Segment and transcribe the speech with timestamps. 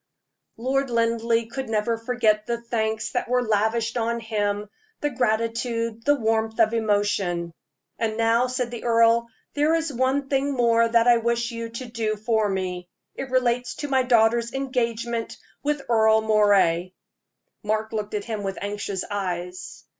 [0.57, 4.67] Lord Linleigh could never forget the thanks that were lavished on him
[4.99, 7.53] the gratitude, the warmth of emotion.
[7.99, 11.85] "And now," said the earl, "there is one thing more that I wish you to
[11.85, 12.89] do for me.
[13.13, 16.93] It relates to my daughter's engagement with Earle Moray."
[17.61, 19.83] Mark looked at him with anxious eyes.